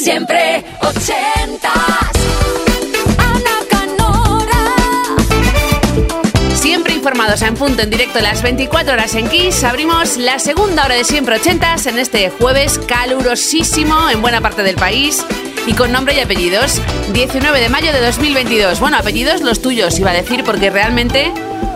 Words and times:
Siempre 0.00 0.64
ochentas. 0.80 1.74
Ana 3.18 3.58
Canora. 3.68 5.16
Siempre 6.54 6.94
informados 6.94 7.42
en 7.42 7.54
punto 7.56 7.82
en 7.82 7.90
directo 7.90 8.20
las 8.20 8.42
24 8.42 8.92
horas 8.92 9.14
en 9.16 9.28
Kiss, 9.28 9.64
abrimos 9.64 10.16
la 10.16 10.38
segunda 10.38 10.84
hora 10.84 10.94
de 10.94 11.04
Siempre 11.04 11.36
Ochentas 11.36 11.86
en 11.86 11.98
este 11.98 12.30
jueves 12.30 12.78
calurosísimo 12.78 14.08
en 14.08 14.22
buena 14.22 14.40
parte 14.40 14.62
del 14.62 14.76
país 14.76 15.24
y 15.66 15.74
con 15.74 15.90
nombre 15.90 16.14
y 16.14 16.20
apellidos. 16.20 16.80
19 17.12 17.60
de 17.60 17.68
mayo 17.68 17.92
de 17.92 18.00
2022. 18.00 18.78
Bueno, 18.78 18.98
apellidos 18.98 19.40
los 19.40 19.60
tuyos, 19.60 19.98
iba 19.98 20.12
a 20.12 20.14
decir, 20.14 20.44
porque 20.44 20.70
realmente 20.70 21.32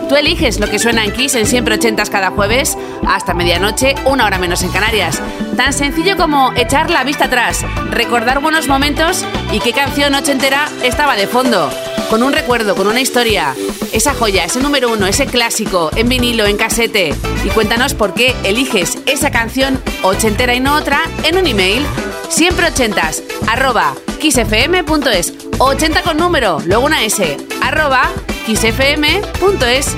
tú 0.07 0.15
eliges 0.15 0.59
lo 0.59 0.69
que 0.69 0.79
suena 0.79 1.03
en 1.03 1.11
Kiss 1.11 1.35
en 1.35 1.45
Siempre 1.45 1.75
Ochentas 1.75 2.09
cada 2.09 2.31
jueves 2.31 2.77
hasta 3.07 3.33
medianoche, 3.33 3.95
una 4.05 4.25
hora 4.25 4.37
menos 4.37 4.63
en 4.63 4.71
Canarias. 4.71 5.21
Tan 5.55 5.73
sencillo 5.73 6.17
como 6.17 6.51
echar 6.53 6.89
la 6.89 7.03
vista 7.03 7.25
atrás, 7.25 7.65
recordar 7.91 8.41
buenos 8.41 8.67
momentos 8.67 9.23
y 9.51 9.59
qué 9.59 9.73
canción 9.73 10.15
ochentera 10.15 10.67
estaba 10.83 11.15
de 11.15 11.27
fondo. 11.27 11.69
Con 12.09 12.23
un 12.23 12.33
recuerdo, 12.33 12.75
con 12.75 12.87
una 12.87 13.01
historia. 13.01 13.55
Esa 13.91 14.13
joya, 14.13 14.43
ese 14.45 14.59
número 14.59 14.91
uno, 14.91 15.07
ese 15.07 15.25
clásico, 15.25 15.89
en 15.95 16.09
vinilo, 16.09 16.45
en 16.45 16.57
casete. 16.57 17.13
Y 17.43 17.49
cuéntanos 17.49 17.93
por 17.93 18.13
qué 18.13 18.35
eliges 18.43 18.97
esa 19.05 19.31
canción 19.31 19.81
ochentera 20.03 20.53
y 20.53 20.59
no 20.59 20.75
otra 20.75 21.01
en 21.23 21.37
un 21.37 21.47
email. 21.47 21.85
Siempre 22.29 22.67
ochentas, 22.67 23.23
arroba 23.47 23.93
kissfm.es. 24.19 25.33
80 25.57 26.01
con 26.01 26.17
número, 26.17 26.59
luego 26.65 26.85
una 26.85 27.03
S, 27.03 27.37
arroba 27.61 28.09
kissfm.es. 28.45 29.95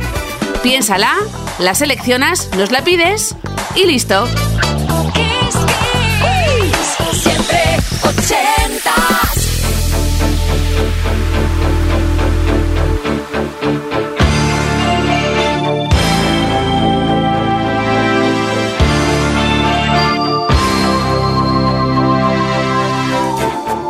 Piénsala, 0.63 1.13
la 1.59 1.75
seleccionas, 1.75 2.49
nos 2.57 2.71
la 2.71 2.83
pides 2.83 3.35
y 3.75 3.85
listo. 3.85 4.25
Kiss, 5.13 5.55
Kiss. 6.21 7.21
Siempre 7.21 7.77
ochentas. 8.03 9.35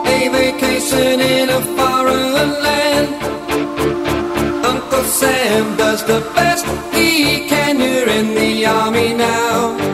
a 0.05 0.29
vacation 0.29 1.19
in 1.21 1.49
a 1.49 1.61
foreign 1.61 2.63
land. 2.63 3.34
Sam 5.07 5.77
does 5.77 6.03
the 6.05 6.19
best 6.35 6.65
he 6.93 7.47
can. 7.47 7.79
You're 7.79 8.09
in 8.09 8.33
the 8.33 8.65
army 8.65 9.13
now. 9.13 9.84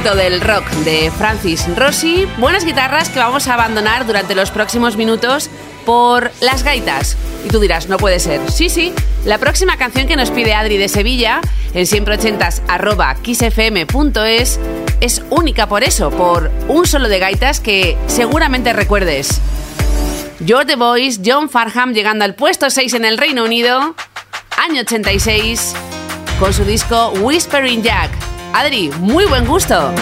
Del 0.00 0.40
rock 0.40 0.66
de 0.84 1.10
Francis 1.10 1.66
Rossi. 1.76 2.26
Buenas 2.38 2.64
guitarras 2.64 3.10
que 3.10 3.18
vamos 3.18 3.48
a 3.48 3.54
abandonar 3.54 4.06
durante 4.06 4.34
los 4.34 4.50
próximos 4.50 4.96
minutos 4.96 5.50
por 5.84 6.32
las 6.40 6.62
gaitas. 6.62 7.18
Y 7.44 7.48
tú 7.48 7.60
dirás, 7.60 7.86
no 7.86 7.98
puede 7.98 8.18
ser. 8.18 8.40
Sí, 8.50 8.70
sí, 8.70 8.94
la 9.26 9.36
próxima 9.36 9.76
canción 9.76 10.08
que 10.08 10.16
nos 10.16 10.30
pide 10.30 10.54
Adri 10.54 10.78
de 10.78 10.88
Sevilla, 10.88 11.42
en 11.74 11.86
siempreochentas 11.86 12.62
arroba 12.66 13.14
kissfm.es, 13.16 14.58
es 15.02 15.22
única 15.28 15.68
por 15.68 15.84
eso, 15.84 16.10
por 16.10 16.50
un 16.66 16.86
solo 16.86 17.08
de 17.08 17.18
gaitas 17.18 17.60
que 17.60 17.98
seguramente 18.06 18.72
recuerdes. 18.72 19.38
You're 20.40 20.64
the 20.64 20.76
Voice, 20.76 21.20
John 21.22 21.50
Farham 21.50 21.92
llegando 21.92 22.24
al 22.24 22.34
puesto 22.34 22.70
6 22.70 22.94
en 22.94 23.04
el 23.04 23.18
Reino 23.18 23.44
Unido, 23.44 23.94
año 24.56 24.80
86, 24.80 25.74
con 26.38 26.54
su 26.54 26.64
disco 26.64 27.10
Whispering 27.20 27.82
Jack. 27.82 28.29
Adri, 28.52 28.90
muy 29.00 29.26
buen 29.26 29.46
gusto. 29.46 29.92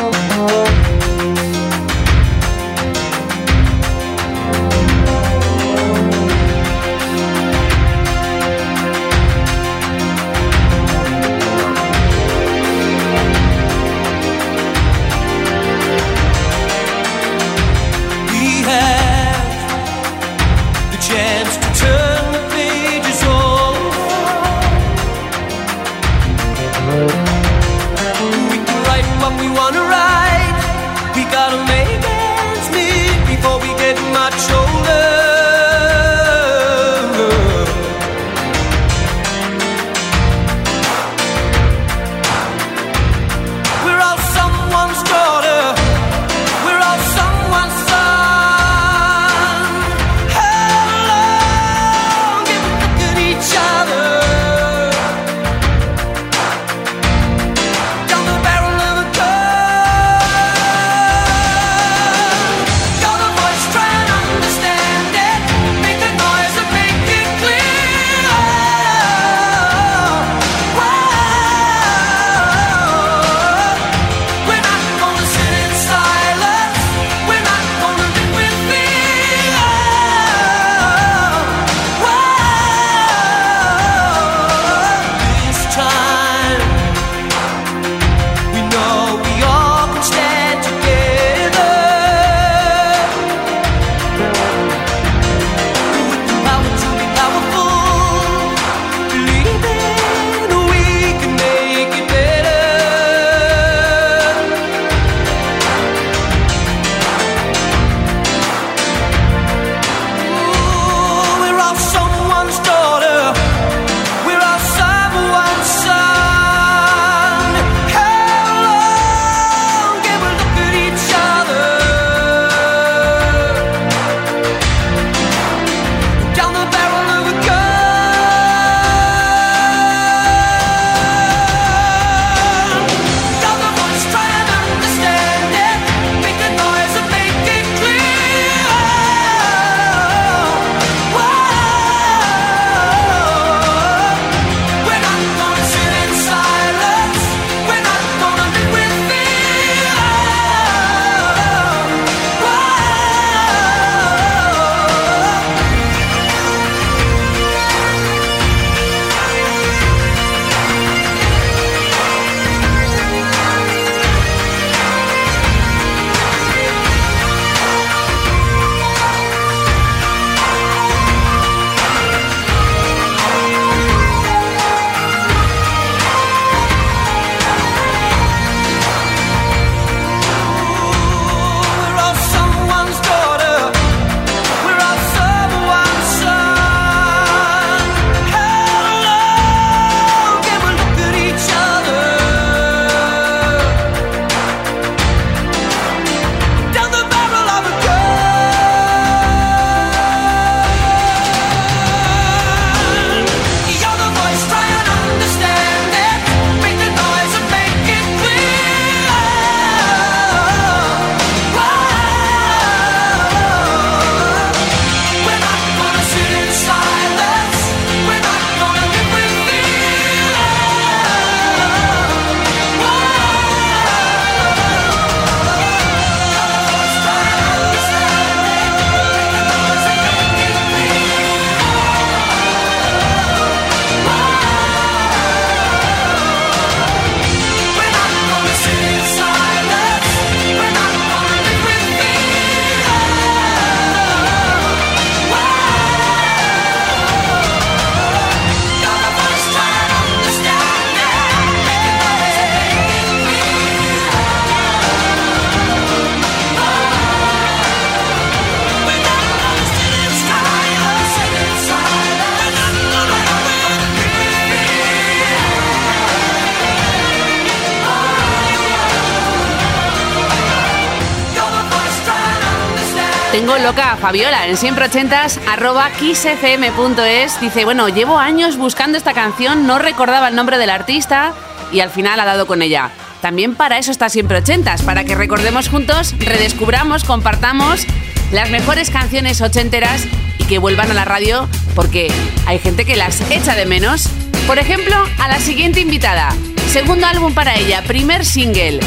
loca 273.63 273.97
Fabiola 273.97 274.47
en 274.47 274.57
siempre 274.57 274.87
ochentas 274.87 275.41
arroba 275.49 275.91
kissfm.es. 275.91 277.41
Dice, 277.41 277.65
bueno, 277.65 277.89
llevo 277.89 278.19
años 278.19 278.57
buscando 278.57 278.99
esta 278.99 279.15
canción, 279.15 279.67
no 279.67 279.79
recordaba 279.79 280.29
el 280.29 280.35
nombre 280.35 280.59
del 280.59 280.71
artista 280.71 281.33
y 281.73 281.81
al 281.81 281.91
final 281.91 282.21
ha 282.21 282.25
dado 282.25 282.47
con 282.47 282.63
ella. 282.63 282.91
También 283.21 283.55
para 283.55 283.79
eso 283.79 283.91
está 283.91 284.09
siempre 284.09 284.39
ochentas, 284.39 284.83
para 284.83 285.05
que 285.05 285.15
recordemos 285.15 285.69
juntos, 285.69 286.15
redescubramos, 286.19 287.05
compartamos 287.05 287.87
las 288.33 288.51
mejores 288.51 288.91
canciones 288.91 289.41
ochenteras 289.41 290.05
y 290.39 290.45
que 290.45 290.59
vuelvan 290.59 290.91
a 290.91 290.95
la 290.95 291.05
radio 291.05 291.49
porque 291.75 292.13
hay 292.47 292.59
gente 292.59 292.85
que 292.85 292.97
las 292.97 293.21
echa 293.31 293.55
de 293.55 293.67
menos. 293.67 294.09
Por 294.47 294.59
ejemplo, 294.59 294.97
a 295.19 295.29
la 295.29 295.39
siguiente 295.39 295.81
invitada. 295.81 296.31
Segundo 296.71 297.07
álbum 297.07 297.35
para 297.35 297.57
ella, 297.57 297.83
primer 297.83 298.25
single. 298.25 298.81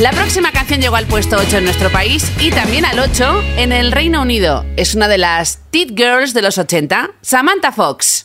La 0.00 0.12
próxima 0.12 0.50
canción 0.50 0.80
llegó 0.80 0.96
al 0.96 1.04
puesto 1.04 1.36
8 1.36 1.58
en 1.58 1.64
nuestro 1.64 1.92
país 1.92 2.32
y 2.40 2.50
también 2.50 2.86
al 2.86 2.98
8 2.98 3.42
en 3.58 3.70
el 3.70 3.92
Reino 3.92 4.22
Unido. 4.22 4.64
Es 4.78 4.94
una 4.94 5.08
de 5.08 5.18
las 5.18 5.58
Tit 5.70 5.90
Girls 5.90 6.32
de 6.32 6.40
los 6.40 6.56
80, 6.56 7.10
Samantha 7.20 7.70
Fox. 7.70 8.24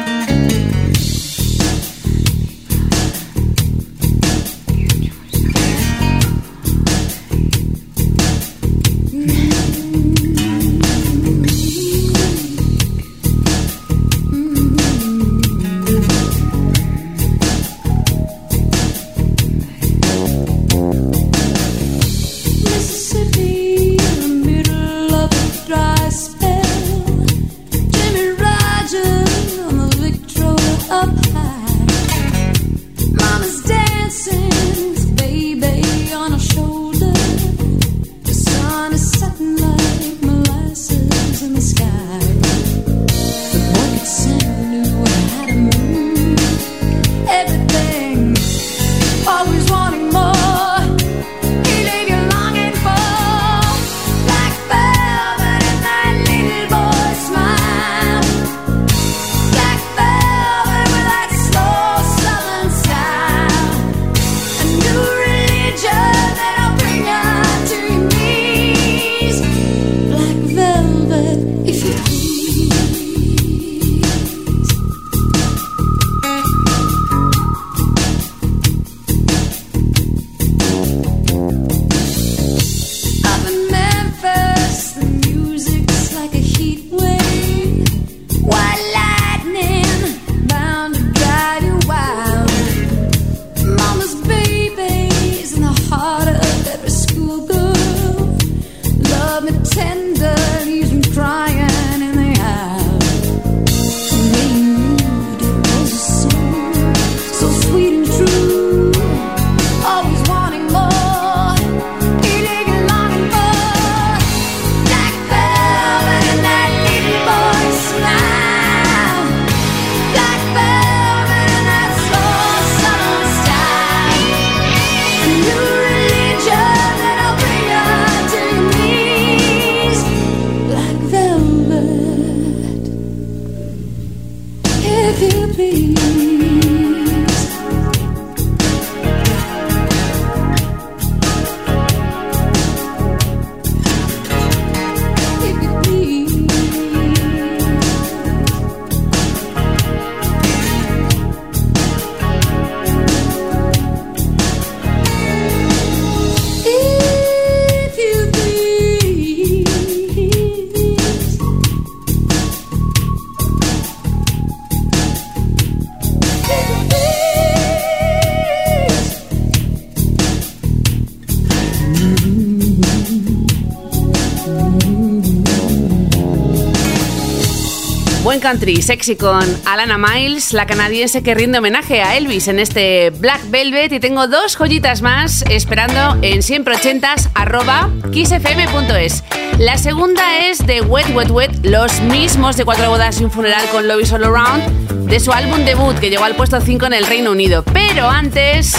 Country, 178.39 178.81
sexy 178.81 179.15
con 179.15 179.43
Alana 179.65 179.97
Miles, 179.97 180.53
la 180.53 180.65
canadiense 180.65 181.21
que 181.21 181.35
rinde 181.35 181.57
homenaje 181.57 182.01
a 182.01 182.15
Elvis 182.15 182.47
en 182.47 182.59
este 182.59 183.09
Black 183.09 183.41
Velvet. 183.49 183.91
Y 183.91 183.99
tengo 183.99 184.27
dos 184.27 184.55
joyitas 184.55 185.01
más 185.01 185.43
esperando 185.49 186.17
en 186.21 186.41
siempre 186.41 186.75
ochentas 186.75 187.29
arroba 187.33 187.89
kissfm.es. 188.11 189.23
La 189.57 189.77
segunda 189.77 190.39
es 190.45 190.65
de 190.65 190.81
Wet 190.81 191.13
Wet 191.13 191.29
Wet, 191.31 191.65
los 191.65 191.99
mismos 192.01 192.55
de 192.55 192.63
Cuatro 192.63 192.89
Bodas 192.89 193.19
y 193.19 193.25
un 193.25 193.31
Funeral 193.31 193.67
con 193.71 193.87
Love 193.87 194.01
is 194.01 194.13
All 194.13 194.23
Around, 194.23 195.07
de 195.09 195.19
su 195.19 195.33
álbum 195.33 195.65
debut 195.65 195.97
que 195.99 196.09
llegó 196.09 196.23
al 196.23 196.35
puesto 196.35 196.61
5 196.61 196.85
en 196.85 196.93
el 196.93 197.05
Reino 197.07 197.31
Unido. 197.31 197.63
Pero 197.73 198.09
antes, 198.09 198.75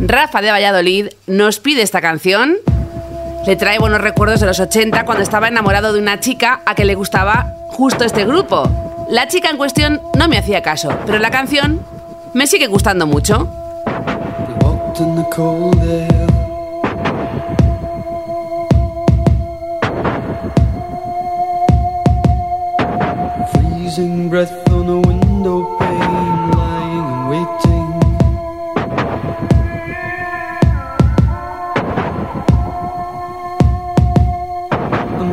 Rafa 0.00 0.40
de 0.40 0.50
Valladolid 0.50 1.08
nos 1.26 1.58
pide 1.58 1.82
esta 1.82 2.00
canción 2.00 2.56
le 3.46 3.56
trae 3.56 3.78
buenos 3.78 4.02
recuerdos 4.02 4.40
de 4.40 4.46
los 4.46 4.60
80 4.60 5.06
cuando 5.06 5.22
estaba 5.22 5.48
enamorado 5.48 5.94
de 5.94 6.00
una 6.00 6.20
chica 6.20 6.60
a 6.66 6.74
que 6.74 6.84
le 6.84 6.94
gustaba 6.94 7.57
justo 7.68 8.04
este 8.04 8.24
grupo. 8.24 8.68
La 9.08 9.28
chica 9.28 9.50
en 9.50 9.56
cuestión 9.56 10.02
no 10.18 10.28
me 10.28 10.38
hacía 10.38 10.62
caso, 10.62 10.90
pero 11.06 11.18
la 11.18 11.30
canción 11.30 11.80
me 12.34 12.46
sigue 12.46 12.66
gustando 12.66 13.06
mucho. 13.06 13.48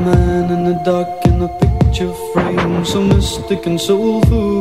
Man 0.06 0.52
in 0.52 0.64
the 0.66 0.74
dark 0.84 1.15
a 2.02 2.14
frame, 2.34 2.84
so 2.84 3.02
mystic 3.02 3.66
and 3.66 3.80
soulful. 3.80 4.58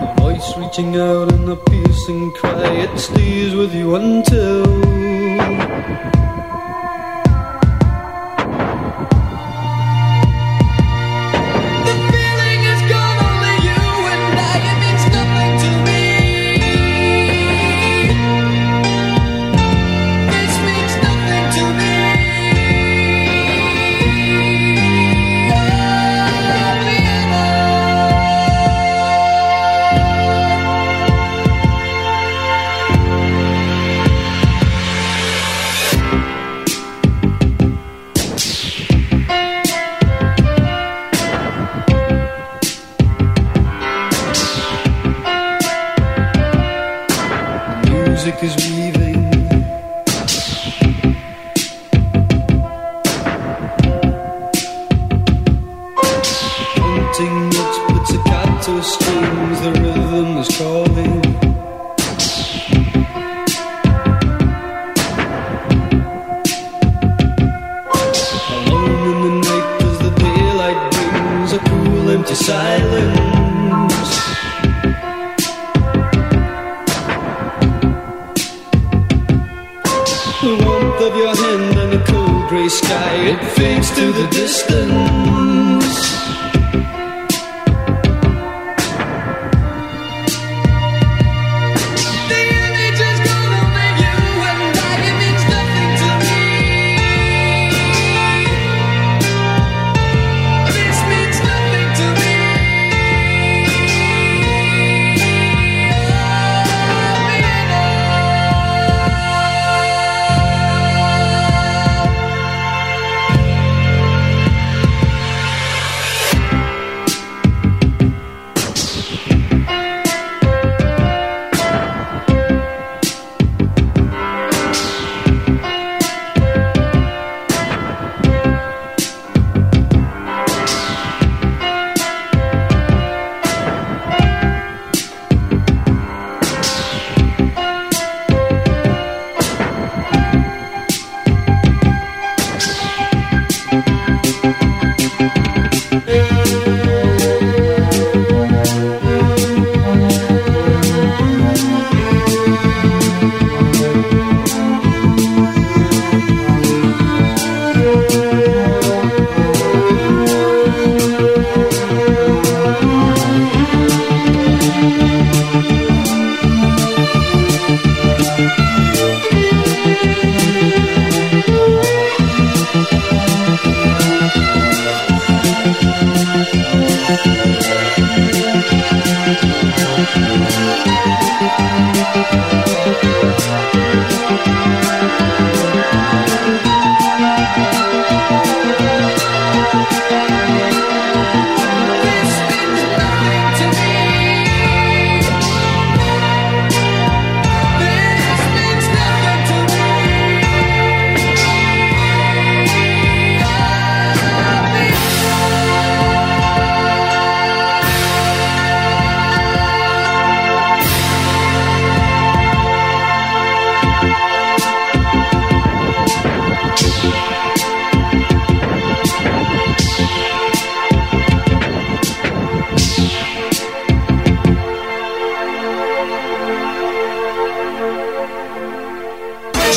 A 0.00 0.14
voice 0.18 0.56
reaching 0.56 0.96
out 0.96 1.32
in 1.32 1.48
a 1.48 1.56
piercing 1.56 2.32
cry, 2.32 2.70
it 2.86 2.98
stays 2.98 3.54
with 3.54 3.74
you 3.74 3.96
until. 3.96 5.07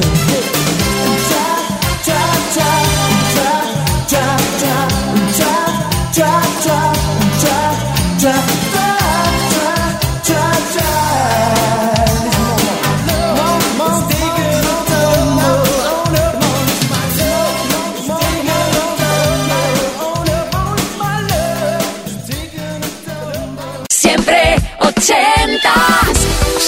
listen. 0.00 0.27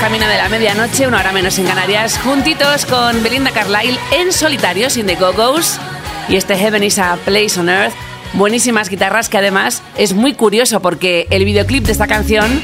Camino 0.00 0.28
de 0.28 0.36
la 0.36 0.48
medianoche, 0.48 1.08
una 1.08 1.18
hora 1.18 1.32
menos 1.32 1.58
en 1.58 1.66
Canarias, 1.66 2.20
juntitos 2.22 2.86
con 2.86 3.20
Belinda 3.24 3.50
Carlisle 3.50 3.98
en 4.12 4.32
solitario, 4.32 4.88
sin 4.90 5.06
The 5.06 5.16
Go-Go's. 5.16 5.80
Y 6.28 6.36
este 6.36 6.56
Heaven 6.56 6.84
is 6.84 7.00
a 7.00 7.16
Place 7.24 7.58
on 7.58 7.68
Earth. 7.68 7.92
Buenísimas 8.34 8.88
guitarras 8.88 9.28
que 9.28 9.38
además 9.38 9.82
es 9.96 10.14
muy 10.14 10.34
curioso 10.34 10.80
porque 10.80 11.26
el 11.30 11.44
videoclip 11.44 11.84
de 11.84 11.90
esta 11.90 12.06
canción 12.06 12.62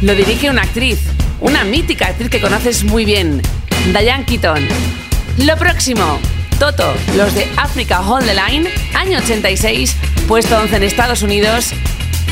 lo 0.00 0.14
dirige 0.14 0.48
una 0.48 0.62
actriz, 0.62 1.00
una 1.40 1.64
mítica 1.64 2.06
actriz 2.06 2.30
que 2.30 2.40
conoces 2.40 2.82
muy 2.82 3.04
bien, 3.04 3.42
Diane 3.92 4.24
Keaton. 4.24 4.66
Lo 5.44 5.54
próximo, 5.58 6.18
Toto, 6.58 6.94
los 7.14 7.34
de 7.34 7.46
Africa 7.58 8.00
Hold 8.00 8.24
the 8.24 8.34
Line, 8.34 8.70
año 8.94 9.18
86, 9.18 9.94
puesto 10.26 10.56
11 10.56 10.76
en 10.76 10.82
Estados 10.82 11.20
Unidos. 11.20 11.74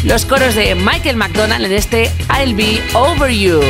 Los 0.04 0.24
coros 0.24 0.54
de 0.54 0.74
Michael 0.74 1.16
McDonald 1.16 1.64
en 1.64 1.72
este 1.72 2.10
I'll 2.30 2.54
Be 2.54 2.80
Over 2.94 3.30
You. 3.30 3.60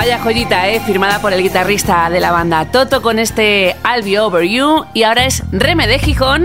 Vaya 0.00 0.18
joyita, 0.18 0.66
¿eh? 0.66 0.80
Firmada 0.80 1.20
por 1.20 1.34
el 1.34 1.42
guitarrista 1.42 2.08
de 2.08 2.20
la 2.20 2.32
banda 2.32 2.64
Toto 2.64 3.02
con 3.02 3.18
este 3.18 3.76
I'll 3.84 4.02
Be 4.02 4.18
Over 4.18 4.48
You. 4.48 4.86
Y 4.94 5.02
ahora 5.02 5.26
es 5.26 5.42
Reme 5.52 5.86
de 5.86 5.98
Gijón 5.98 6.44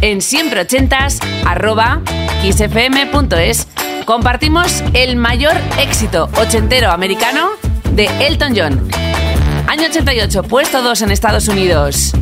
en 0.00 0.22
siempre 0.22 0.62
ochentas 0.62 1.18
arroba 1.44 2.00
kissfm.es. 2.40 3.68
Compartimos 4.06 4.82
el 4.94 5.16
mayor 5.16 5.52
éxito 5.78 6.30
ochentero 6.40 6.90
americano 6.92 7.50
de 7.92 8.06
Elton 8.26 8.54
John. 8.56 8.88
Año 9.66 9.84
88, 9.84 10.42
puesto 10.44 10.80
2 10.80 11.02
en 11.02 11.10
Estados 11.10 11.48
Unidos. 11.48 12.14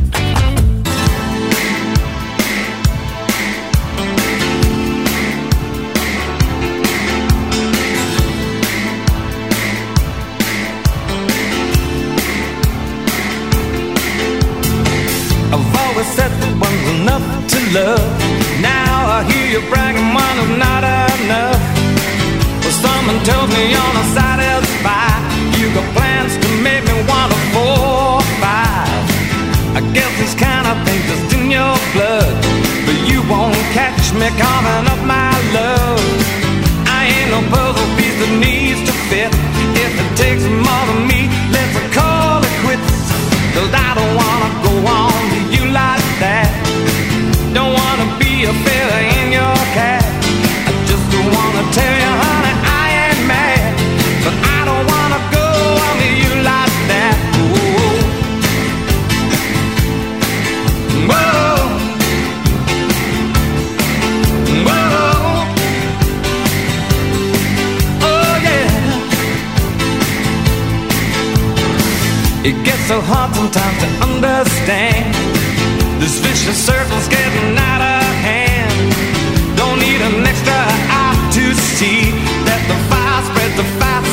vicious 76.33 76.65
circle's 76.65 77.07
getting 77.09 77.55
out 77.59 77.81
of 77.81 78.03
hand. 78.25 78.91
Don't 79.55 79.77
need 79.77 80.01
an 80.01 80.25
extra 80.25 80.61
eye 80.89 81.29
to 81.31 81.53
see 81.53 82.09
that 82.47 82.61
the 82.69 82.77
fire 82.89 83.21
spreads 83.29 83.55
the 83.55 83.67
fast. 83.79 84.12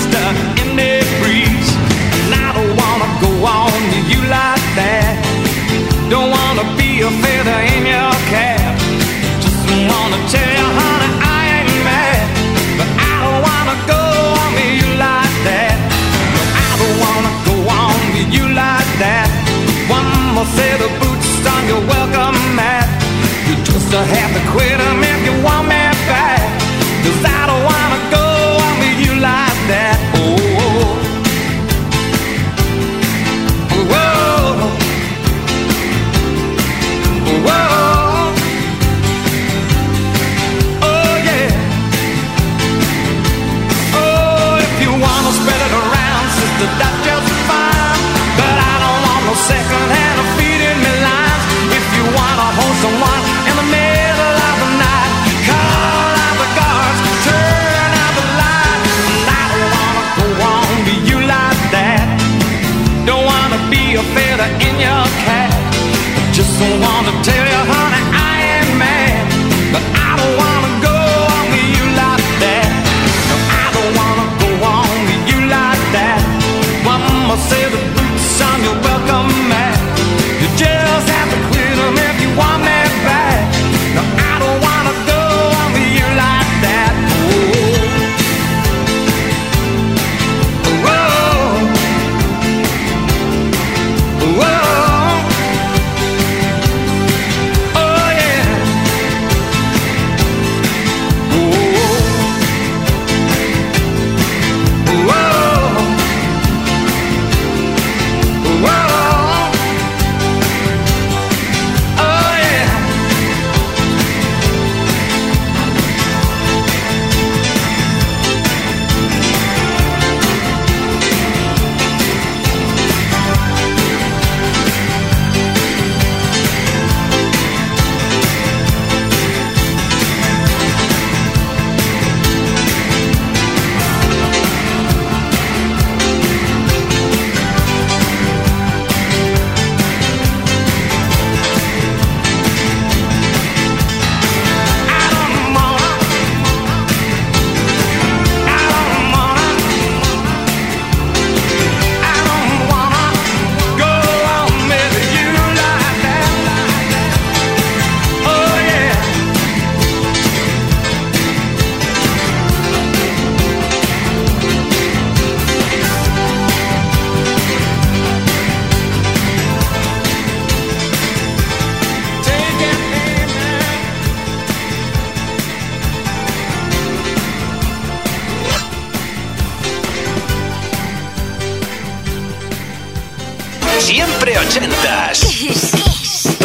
I 23.92 24.04
have 24.04 24.40
to 24.40 24.50
quit. 24.52 24.69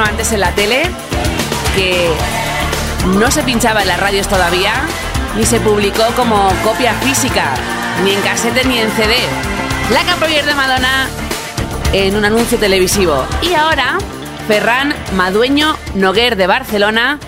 antes 0.00 0.32
en 0.32 0.40
la 0.40 0.52
tele, 0.52 0.82
que 1.76 2.08
no 3.18 3.30
se 3.30 3.42
pinchaba 3.42 3.82
en 3.82 3.88
las 3.88 4.00
radios 4.00 4.28
todavía, 4.28 4.72
ni 5.36 5.44
se 5.44 5.60
publicó 5.60 6.04
como 6.16 6.48
copia 6.64 6.94
física, 6.94 7.54
ni 8.04 8.12
en 8.12 8.20
casete 8.22 8.64
ni 8.64 8.78
en 8.78 8.90
CD. 8.92 9.14
La 9.92 10.02
Camproyer 10.04 10.46
de 10.46 10.54
Madonna 10.54 11.08
en 11.92 12.16
un 12.16 12.24
anuncio 12.24 12.58
televisivo. 12.58 13.24
Y 13.42 13.54
ahora, 13.54 13.98
Ferran 14.48 14.94
Madueño 15.14 15.76
Noguer 15.94 16.36
de 16.36 16.46
Barcelona 16.46 17.18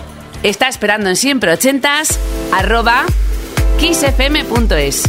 está 0.41 0.67
esperando 0.67 1.09
en 1.09 1.15
siempre 1.15 1.53
ochentas 1.53 2.19
arroba 2.51 3.03
kissfm.es. 3.79 5.03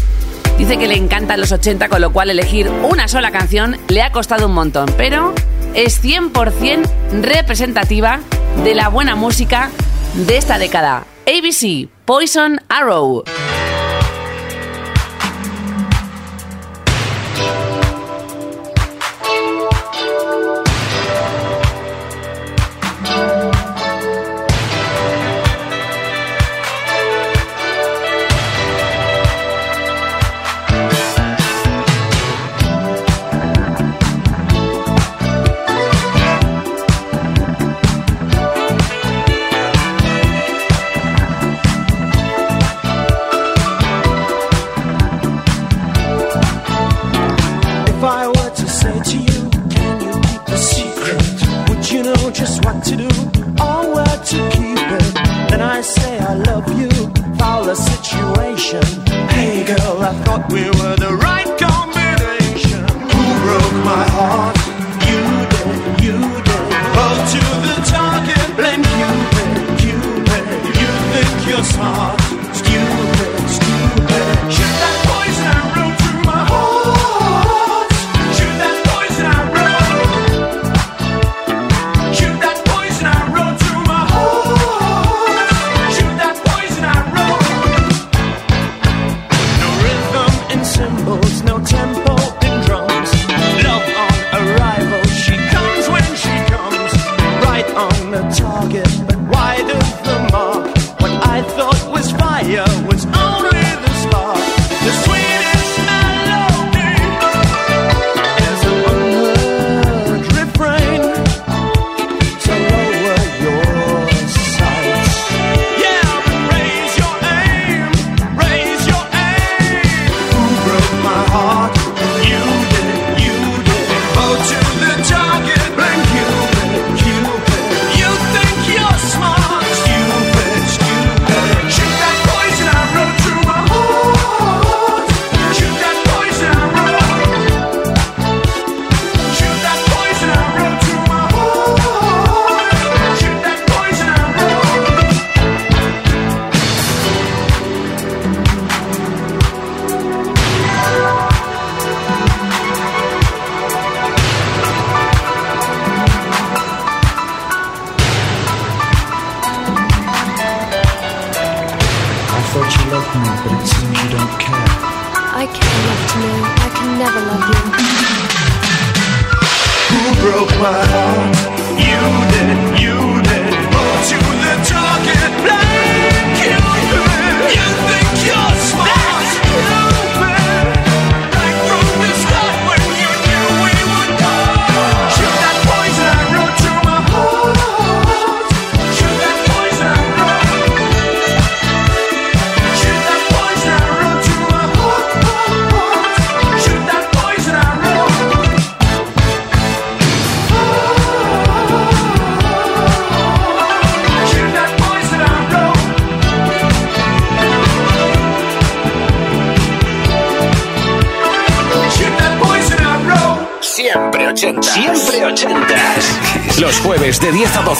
Dice 0.59 0.79
que 0.79 0.89
le 0.89 0.97
encantan 0.97 1.41
los 1.41 1.53
80, 1.53 1.89
con 1.89 2.01
lo 2.01 2.13
cual 2.13 2.31
elegir 2.31 2.71
una 2.71 3.09
sola 3.09 3.31
canción 3.31 3.79
le 3.89 4.03
ha 4.03 4.11
costado 4.13 4.47
un 4.47 4.55
montón, 4.55 4.87
pero 4.97 5.35
es 5.77 6.03
100% 6.03 6.89
representativa 7.23 8.21
de 8.65 8.75
la 8.75 8.89
buena 8.89 9.15
música 9.15 9.71
de 10.27 10.39
esta 10.39 10.59
década. 10.59 11.07
ABC, 11.27 11.89
Poison 12.07 12.61
Arrow. 12.69 13.25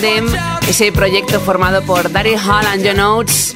Tandem, 0.00 0.34
ese 0.66 0.92
proyecto 0.92 1.40
formado 1.40 1.82
por 1.82 2.10
Daddy 2.10 2.34
Hall 2.34 2.66
and 2.66 2.86
John 2.86 3.00
Oates, 3.00 3.54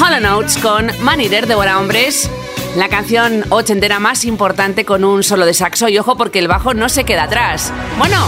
Hall 0.00 0.24
Oates 0.24 0.56
con 0.58 0.90
Man 1.02 1.20
Eater 1.20 1.46
de 1.46 1.54
Buena 1.54 1.78
Hombres, 1.78 2.28
la 2.74 2.88
canción 2.88 3.44
ochentera 3.50 4.00
más 4.00 4.24
importante 4.24 4.84
con 4.84 5.04
un 5.04 5.22
solo 5.22 5.46
de 5.46 5.54
saxo. 5.54 5.88
Y 5.88 5.96
ojo 5.98 6.16
porque 6.16 6.40
el 6.40 6.48
bajo 6.48 6.74
no 6.74 6.88
se 6.88 7.04
queda 7.04 7.24
atrás. 7.24 7.72
Bueno, 7.96 8.26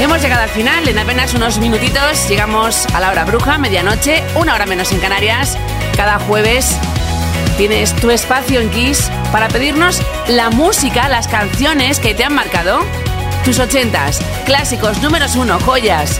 hemos 0.00 0.22
llegado 0.22 0.44
al 0.44 0.48
final, 0.48 0.88
en 0.88 0.98
apenas 0.98 1.34
unos 1.34 1.58
minutitos 1.58 2.26
llegamos 2.30 2.86
a 2.94 3.00
la 3.00 3.10
hora 3.10 3.24
bruja, 3.26 3.58
medianoche, 3.58 4.22
una 4.36 4.54
hora 4.54 4.64
menos 4.64 4.92
en 4.92 5.00
Canarias, 5.00 5.58
cada 5.94 6.20
jueves 6.20 6.78
tienes 7.58 7.94
tu 7.96 8.10
espacio 8.10 8.60
en 8.60 8.70
Kiss 8.70 9.10
para 9.30 9.48
pedirnos 9.48 10.00
la 10.26 10.48
música, 10.48 11.10
las 11.10 11.28
canciones 11.28 11.98
que 11.98 12.14
te 12.14 12.24
han 12.24 12.34
marcado, 12.34 12.80
tus 13.44 13.58
ochentas, 13.58 14.20
clásicos, 14.46 15.02
números 15.02 15.36
uno, 15.36 15.58
joyas, 15.60 16.18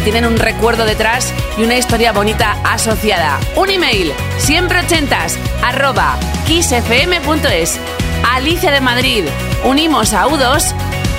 tienen 0.00 0.26
un 0.26 0.36
recuerdo 0.36 0.84
detrás 0.84 1.32
y 1.56 1.62
una 1.62 1.76
historia 1.76 2.12
bonita 2.12 2.56
asociada. 2.64 3.38
Un 3.54 3.70
email, 3.70 4.12
siempre 4.38 4.80
ochentas, 4.80 5.38
arroba 5.62 6.16
kissfm.es. 6.46 7.78
Alicia 8.30 8.70
de 8.72 8.80
Madrid, 8.80 9.24
unimos 9.64 10.12
a 10.12 10.26
U2 10.26 10.72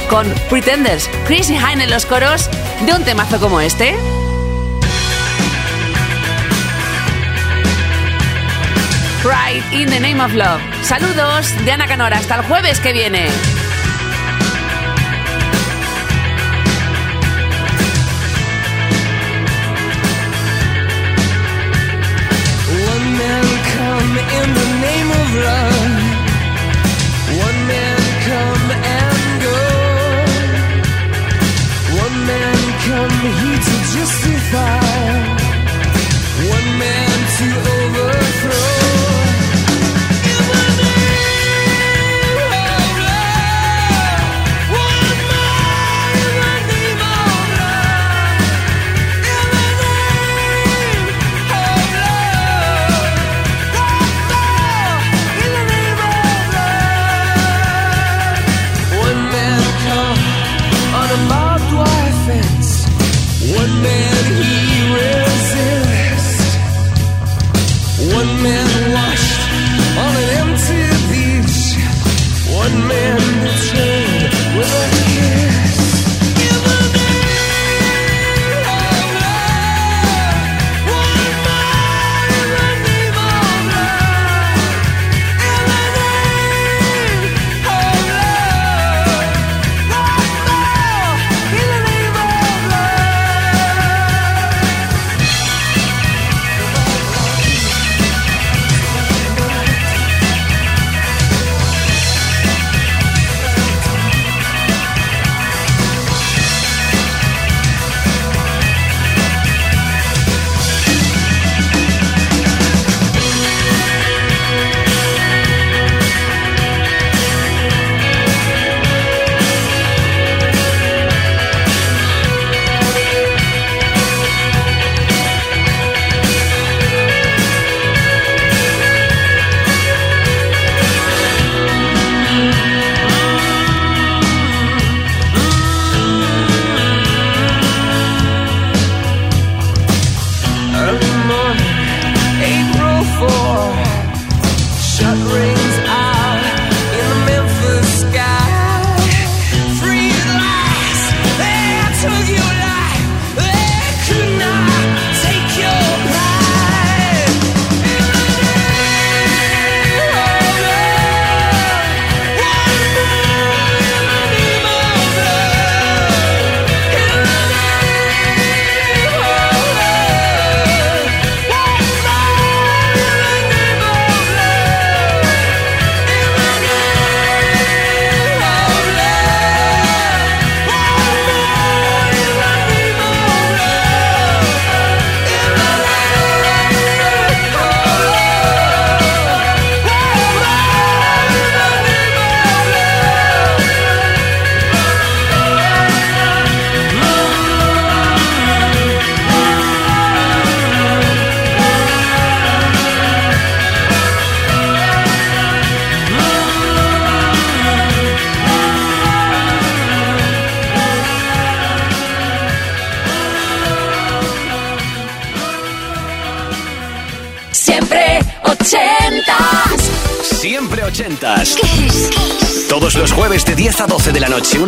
con 0.10 0.28
Pretenders, 0.50 1.10
Chrissy 1.26 1.56
Hine 1.56 1.84
en 1.84 1.90
los 1.90 2.06
coros 2.06 2.50
de 2.86 2.94
un 2.94 3.04
temazo 3.04 3.40
como 3.40 3.62
este. 3.62 3.96
Pride 9.24 9.64
in 9.72 9.90
the 9.90 10.00
Name 10.00 10.24
of 10.24 10.34
Love. 10.34 10.62
Saludos 10.84 11.54
de 11.66 11.72
Ana 11.72 11.88
Canora. 11.88 12.18
Hasta 12.18 12.36
el 12.36 12.42
jueves 12.44 12.80
que 12.80 12.94
viene. 12.94 13.28
Come 32.88 33.10
here 33.10 33.62
to 33.68 33.76
justify. 33.96 34.80
One 36.56 36.70
man 36.80 37.20
to 37.38 37.48
overthrow. 37.76 38.77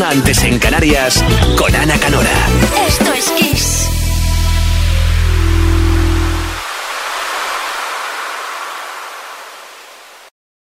Antes 0.02 0.44
en 0.44 0.60
Canarias, 0.60 1.24
con 1.58 1.76
Ana 1.76 1.98
Canora. 1.98 2.39